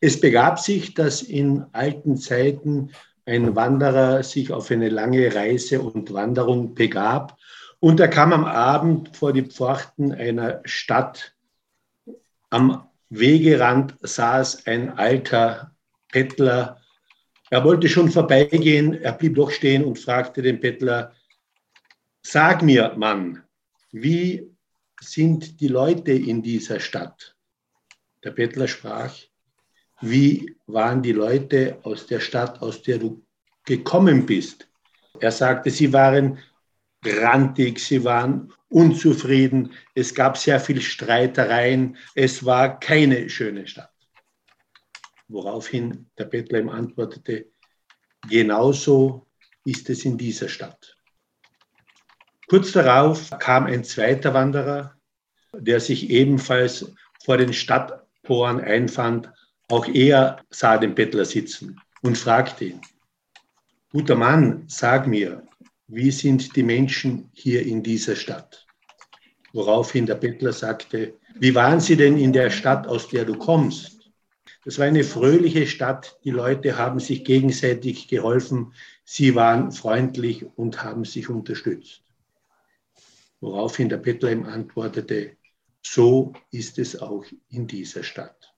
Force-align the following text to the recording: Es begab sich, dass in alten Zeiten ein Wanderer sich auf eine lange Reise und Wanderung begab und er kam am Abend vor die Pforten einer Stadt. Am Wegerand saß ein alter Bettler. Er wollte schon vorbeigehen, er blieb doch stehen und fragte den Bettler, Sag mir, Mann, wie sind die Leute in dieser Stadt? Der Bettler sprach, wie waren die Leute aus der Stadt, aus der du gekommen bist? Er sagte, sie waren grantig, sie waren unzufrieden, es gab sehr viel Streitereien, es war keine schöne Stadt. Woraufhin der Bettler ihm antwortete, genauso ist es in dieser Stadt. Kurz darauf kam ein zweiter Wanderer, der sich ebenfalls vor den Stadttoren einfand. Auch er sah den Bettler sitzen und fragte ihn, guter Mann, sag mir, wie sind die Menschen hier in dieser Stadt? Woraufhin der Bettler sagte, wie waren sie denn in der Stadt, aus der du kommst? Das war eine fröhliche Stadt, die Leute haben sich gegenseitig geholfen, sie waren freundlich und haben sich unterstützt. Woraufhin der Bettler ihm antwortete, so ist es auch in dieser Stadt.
Es 0.00 0.20
begab 0.20 0.60
sich, 0.60 0.94
dass 0.94 1.22
in 1.22 1.66
alten 1.72 2.16
Zeiten 2.16 2.92
ein 3.26 3.56
Wanderer 3.56 4.22
sich 4.22 4.52
auf 4.52 4.70
eine 4.70 4.88
lange 4.88 5.34
Reise 5.34 5.82
und 5.82 6.12
Wanderung 6.12 6.74
begab 6.74 7.36
und 7.80 8.00
er 8.00 8.08
kam 8.08 8.32
am 8.32 8.44
Abend 8.44 9.16
vor 9.16 9.32
die 9.32 9.42
Pforten 9.42 10.12
einer 10.12 10.60
Stadt. 10.64 11.34
Am 12.50 12.88
Wegerand 13.10 13.96
saß 14.00 14.66
ein 14.66 14.96
alter 14.98 15.74
Bettler. 16.12 16.80
Er 17.50 17.64
wollte 17.64 17.88
schon 17.88 18.10
vorbeigehen, 18.10 18.94
er 18.94 19.12
blieb 19.12 19.36
doch 19.36 19.50
stehen 19.50 19.84
und 19.84 19.98
fragte 19.98 20.42
den 20.42 20.60
Bettler, 20.60 21.12
Sag 22.22 22.62
mir, 22.62 22.94
Mann, 22.96 23.42
wie 23.90 24.50
sind 25.00 25.60
die 25.60 25.68
Leute 25.68 26.12
in 26.12 26.42
dieser 26.42 26.80
Stadt? 26.80 27.36
Der 28.24 28.32
Bettler 28.32 28.68
sprach, 28.68 29.14
wie 30.00 30.56
waren 30.66 31.02
die 31.02 31.12
Leute 31.12 31.78
aus 31.82 32.06
der 32.06 32.20
Stadt, 32.20 32.60
aus 32.62 32.82
der 32.82 32.98
du 32.98 33.24
gekommen 33.64 34.26
bist? 34.26 34.68
Er 35.20 35.32
sagte, 35.32 35.70
sie 35.70 35.92
waren 35.92 36.38
grantig, 37.02 37.80
sie 37.80 38.04
waren 38.04 38.52
unzufrieden, 38.68 39.72
es 39.94 40.14
gab 40.14 40.36
sehr 40.36 40.60
viel 40.60 40.80
Streitereien, 40.80 41.96
es 42.14 42.44
war 42.44 42.78
keine 42.78 43.28
schöne 43.28 43.66
Stadt. 43.66 43.92
Woraufhin 45.28 46.10
der 46.18 46.24
Bettler 46.24 46.60
ihm 46.60 46.68
antwortete, 46.68 47.46
genauso 48.28 49.26
ist 49.64 49.90
es 49.90 50.04
in 50.04 50.16
dieser 50.16 50.48
Stadt. 50.48 50.96
Kurz 52.48 52.72
darauf 52.72 53.30
kam 53.38 53.66
ein 53.66 53.84
zweiter 53.84 54.32
Wanderer, 54.32 54.96
der 55.54 55.80
sich 55.80 56.08
ebenfalls 56.08 56.92
vor 57.22 57.36
den 57.36 57.52
Stadttoren 57.52 58.60
einfand. 58.60 59.30
Auch 59.70 59.86
er 59.86 60.42
sah 60.50 60.78
den 60.78 60.94
Bettler 60.94 61.26
sitzen 61.26 61.78
und 62.02 62.16
fragte 62.16 62.64
ihn, 62.64 62.80
guter 63.92 64.16
Mann, 64.16 64.64
sag 64.66 65.06
mir, 65.06 65.46
wie 65.88 66.10
sind 66.10 66.56
die 66.56 66.62
Menschen 66.62 67.30
hier 67.32 67.66
in 67.66 67.82
dieser 67.82 68.16
Stadt? 68.16 68.66
Woraufhin 69.52 70.06
der 70.06 70.14
Bettler 70.14 70.52
sagte, 70.52 71.14
wie 71.34 71.54
waren 71.54 71.80
sie 71.80 71.96
denn 71.96 72.16
in 72.18 72.32
der 72.32 72.50
Stadt, 72.50 72.86
aus 72.86 73.08
der 73.08 73.24
du 73.26 73.36
kommst? 73.36 74.10
Das 74.64 74.78
war 74.78 74.86
eine 74.86 75.04
fröhliche 75.04 75.66
Stadt, 75.66 76.18
die 76.24 76.30
Leute 76.30 76.76
haben 76.76 77.00
sich 77.00 77.24
gegenseitig 77.24 78.08
geholfen, 78.08 78.72
sie 79.04 79.34
waren 79.34 79.72
freundlich 79.72 80.46
und 80.56 80.82
haben 80.82 81.04
sich 81.04 81.28
unterstützt. 81.28 82.02
Woraufhin 83.40 83.88
der 83.88 83.98
Bettler 83.98 84.32
ihm 84.32 84.44
antwortete, 84.44 85.36
so 85.82 86.32
ist 86.50 86.78
es 86.78 87.00
auch 87.00 87.24
in 87.50 87.66
dieser 87.66 88.02
Stadt. 88.02 88.54